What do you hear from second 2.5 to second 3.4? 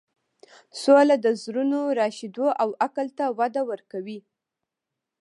او عقل ته